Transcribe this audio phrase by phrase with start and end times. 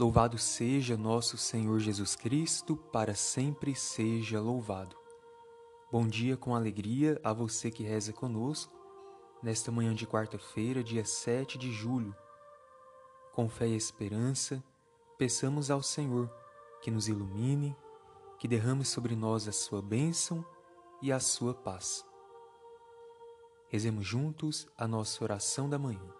[0.00, 4.96] Louvado seja nosso Senhor Jesus Cristo, para sempre seja louvado.
[5.92, 8.72] Bom dia com alegria a você que reza conosco,
[9.42, 12.16] nesta manhã de quarta-feira, dia 7 de julho.
[13.34, 14.64] Com fé e esperança,
[15.18, 16.32] peçamos ao Senhor
[16.80, 17.76] que nos ilumine,
[18.38, 20.42] que derrame sobre nós a sua bênção
[21.02, 22.06] e a sua paz.
[23.68, 26.19] Rezemos juntos a nossa oração da manhã.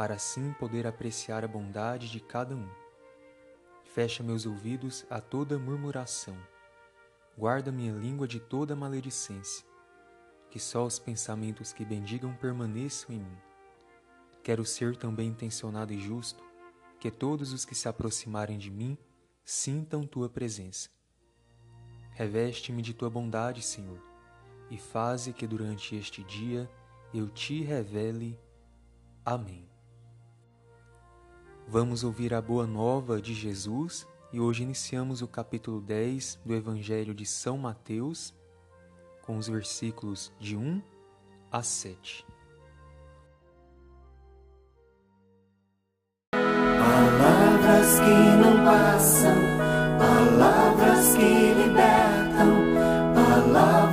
[0.00, 2.66] para assim poder apreciar a bondade de cada um.
[3.84, 6.38] Fecha meus ouvidos a toda murmuração.
[7.36, 9.62] Guarda minha língua de toda maledicência.
[10.50, 13.36] Que só os pensamentos que bendigam permaneçam em mim.
[14.42, 16.42] Quero ser também intencionado e justo,
[16.98, 18.96] que todos os que se aproximarem de mim
[19.44, 20.88] sintam tua presença.
[22.12, 24.02] Reveste-me de tua bondade, Senhor,
[24.70, 26.70] e faze que durante este dia
[27.12, 28.40] eu te revele.
[29.26, 29.69] Amém.
[31.72, 37.14] Vamos ouvir a boa nova de Jesus e hoje iniciamos o capítulo 10 do Evangelho
[37.14, 38.34] de São Mateus,
[39.22, 40.82] com os versículos de 1
[41.52, 42.26] a 7.
[46.32, 49.36] Palavras que não passam,
[49.96, 52.50] palavras que libertam,
[53.14, 53.89] palavra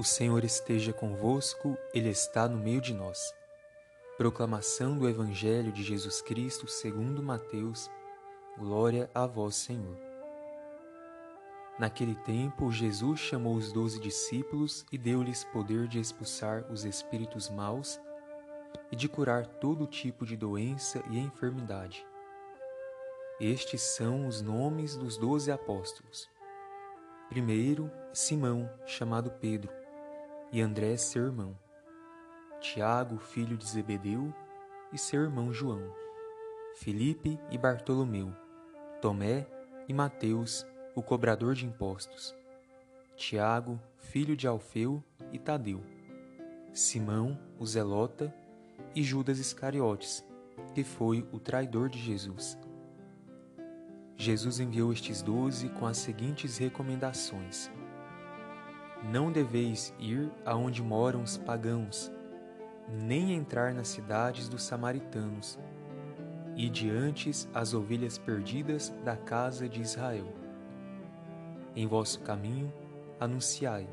[0.00, 3.34] O Senhor esteja convosco, Ele está no meio de nós.
[4.16, 7.90] Proclamação do Evangelho de Jesus Cristo segundo Mateus.
[8.56, 9.98] Glória a vós, Senhor.
[11.78, 18.00] Naquele tempo, Jesus chamou os doze discípulos e deu-lhes poder de expulsar os espíritos maus
[18.90, 22.06] e de curar todo tipo de doença e enfermidade.
[23.38, 26.26] Estes são os nomes dos doze apóstolos.
[27.28, 29.79] Primeiro, Simão, chamado Pedro
[30.52, 31.56] e André, seu irmão,
[32.60, 34.34] Tiago, filho de Zebedeu,
[34.92, 35.82] e seu irmão João,
[36.76, 38.34] Felipe e Bartolomeu,
[39.00, 39.46] Tomé
[39.88, 42.34] e Mateus, o cobrador de impostos,
[43.16, 45.02] Tiago, filho de Alfeu
[45.32, 45.80] e Tadeu,
[46.72, 48.34] Simão, o zelota,
[48.94, 50.24] e Judas Iscariotes,
[50.74, 52.58] que foi o traidor de Jesus.
[54.16, 57.70] Jesus enviou estes doze com as seguintes recomendações
[59.04, 62.12] não deveis ir aonde moram os pagãos,
[62.88, 65.58] nem entrar nas cidades dos samaritanos,
[66.56, 70.26] e diante as ovelhas perdidas da casa de Israel.
[71.74, 72.72] Em vosso caminho
[73.18, 73.88] anunciai: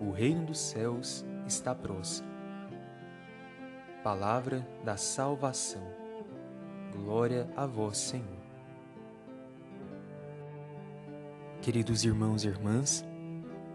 [0.00, 2.28] o reino dos céus está próximo.
[4.02, 5.86] Palavra da salvação.
[6.92, 8.42] Glória a vós, Senhor.
[11.62, 13.06] Queridos irmãos e irmãs,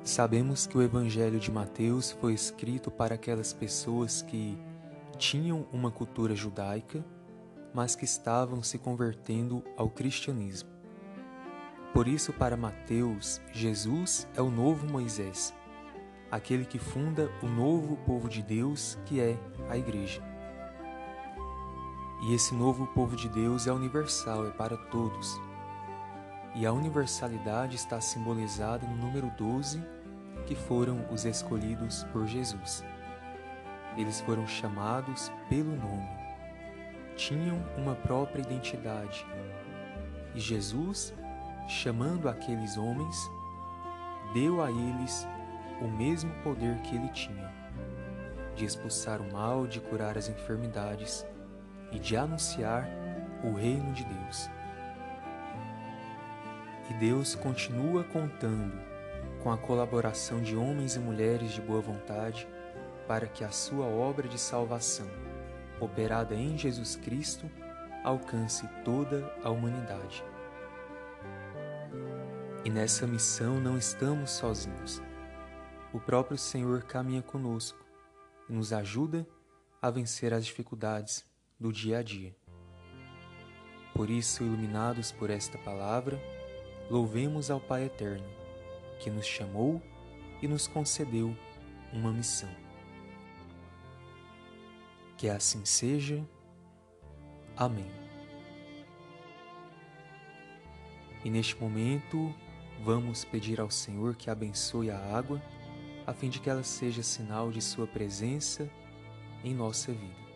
[0.07, 4.57] Sabemos que o Evangelho de Mateus foi escrito para aquelas pessoas que
[5.17, 7.03] tinham uma cultura judaica,
[7.73, 10.69] mas que estavam se convertendo ao cristianismo.
[11.93, 15.53] Por isso, para Mateus, Jesus é o novo Moisés,
[16.31, 19.37] aquele que funda o novo povo de Deus, que é
[19.69, 20.23] a Igreja.
[22.23, 25.37] E esse novo povo de Deus é universal, é para todos.
[26.55, 29.96] E a universalidade está simbolizada no número 12
[30.45, 32.83] que foram os escolhidos por Jesus.
[33.97, 36.07] Eles foram chamados pelo nome.
[37.15, 39.25] Tinham uma própria identidade.
[40.35, 41.13] E Jesus,
[41.67, 43.17] chamando aqueles homens,
[44.33, 45.27] deu a eles
[45.81, 47.51] o mesmo poder que ele tinha,
[48.55, 51.25] de expulsar o mal, de curar as enfermidades
[51.91, 52.87] e de anunciar
[53.43, 54.49] o reino de Deus.
[56.89, 58.86] E Deus continua contando
[59.47, 62.45] com a colaboração de homens e mulheres de boa vontade
[63.07, 65.07] para que a sua obra de salvação,
[65.79, 67.49] operada em Jesus Cristo,
[68.03, 70.21] alcance toda a humanidade.
[72.65, 75.01] E nessa missão não estamos sozinhos.
[75.93, 77.79] O próprio Senhor caminha conosco
[78.49, 79.25] e nos ajuda
[79.81, 81.25] a vencer as dificuldades
[81.57, 82.35] do dia a dia.
[83.93, 86.21] Por isso, iluminados por esta palavra,
[86.89, 88.27] louvemos ao Pai Eterno,
[88.99, 89.81] que nos chamou
[90.41, 91.35] e nos concedeu
[91.93, 92.49] uma missão.
[95.15, 96.23] Que assim seja.
[97.55, 97.89] Amém.
[101.25, 102.33] E neste momento,
[102.83, 105.41] vamos pedir ao Senhor que abençoe a água,
[106.05, 108.69] a fim de que ela seja sinal de Sua presença
[109.43, 110.26] em nossa vida.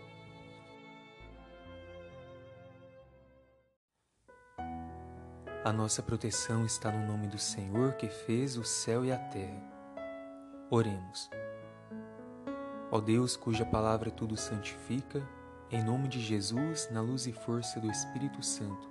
[5.64, 9.62] A nossa proteção está no nome do Senhor que fez o céu e a terra.
[10.72, 11.30] Oremos.
[12.90, 15.22] Ó Deus, cuja palavra tudo santifica,
[15.70, 18.90] em nome de Jesus, na luz e força do Espírito Santo,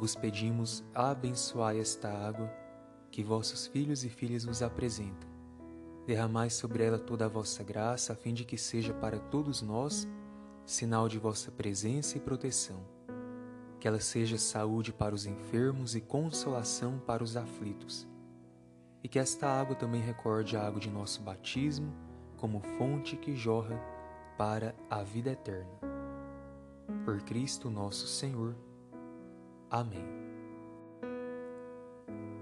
[0.00, 2.52] vos pedimos abençoai esta água
[3.08, 5.30] que vossos filhos e filhas vos apresentam.
[6.04, 10.08] Derramai sobre ela toda a vossa graça, a fim de que seja para todos nós
[10.66, 12.99] sinal de vossa presença e proteção
[13.80, 18.06] que ela seja saúde para os enfermos e consolação para os aflitos.
[19.02, 21.90] E que esta água também recorde a água de nosso batismo
[22.36, 23.80] como fonte que jorra
[24.36, 25.70] para a vida eterna.
[27.04, 28.54] Por Cristo nosso Senhor.
[29.70, 30.04] Amém.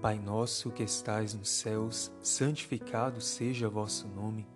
[0.01, 4.47] Pai nosso que estais nos céus, santificado seja vosso nome.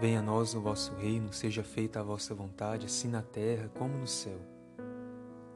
[0.00, 3.96] Venha a nós o vosso reino, seja feita a vossa vontade, assim na terra como
[3.96, 4.55] no céu.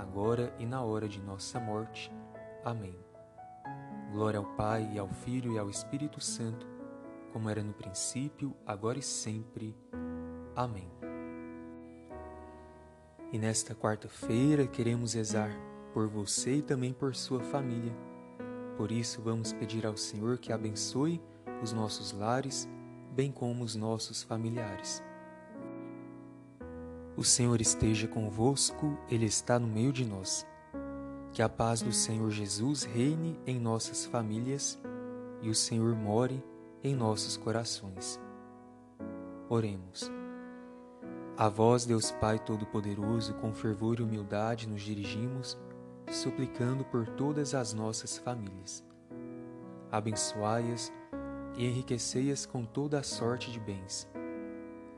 [0.00, 2.10] agora e na hora de nossa morte.
[2.64, 2.96] Amém.
[4.12, 6.66] Glória ao Pai, e ao Filho e ao Espírito Santo,
[7.32, 9.76] como era no princípio, agora e sempre.
[10.56, 10.90] Amém.
[13.32, 15.50] E nesta quarta-feira queremos rezar
[15.94, 17.94] por você e também por sua família.
[18.76, 21.22] Por isso, vamos pedir ao Senhor que abençoe
[21.62, 22.68] os nossos lares,
[23.12, 25.02] bem como os nossos familiares.
[27.20, 30.46] O Senhor esteja convosco, Ele está no meio de nós.
[31.34, 34.80] Que a paz do Senhor Jesus reine em nossas famílias
[35.42, 36.42] e o Senhor more
[36.82, 38.18] em nossos corações.
[39.50, 40.10] Oremos.
[41.36, 45.58] A vós, Deus Pai Todo-Poderoso, com fervor e humildade nos dirigimos,
[46.10, 48.82] suplicando por todas as nossas famílias.
[49.92, 50.90] Abençoai-as
[51.54, 54.09] e enriquecei-as com toda a sorte de bens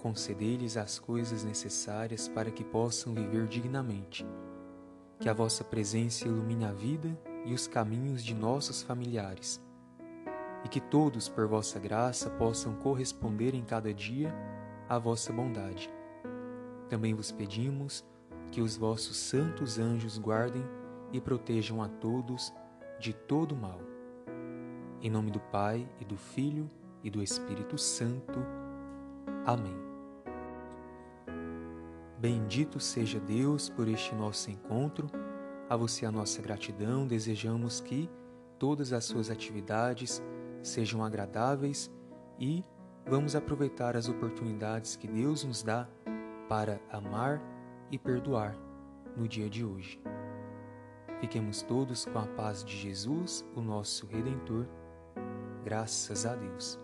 [0.03, 4.27] concedei-lhes as coisas necessárias para que possam viver dignamente.
[5.21, 7.17] Que a vossa presença ilumine a vida
[7.47, 9.63] e os caminhos de nossos familiares.
[10.65, 14.35] E que todos, por vossa graça, possam corresponder em cada dia
[14.89, 15.89] à vossa bondade.
[16.89, 18.05] Também vos pedimos
[18.51, 20.65] que os vossos santos anjos guardem
[21.13, 22.53] e protejam a todos
[22.99, 23.81] de todo mal.
[25.01, 26.69] Em nome do Pai, e do Filho,
[27.03, 28.41] e do Espírito Santo.
[29.45, 29.92] Amém.
[32.23, 35.11] Bendito seja Deus por este nosso encontro.
[35.69, 37.05] A você a nossa gratidão.
[37.05, 38.09] Desejamos que
[38.61, 40.23] todas as suas atividades
[40.63, 41.91] sejam agradáveis
[42.39, 42.63] e
[43.05, 45.89] vamos aproveitar as oportunidades que Deus nos dá
[46.49, 47.43] para amar
[47.91, 48.57] e perdoar
[49.17, 50.01] no dia de hoje.
[51.21, 54.69] Fiquemos todos com a paz de Jesus, o nosso Redentor.
[55.65, 56.79] Graças a Deus.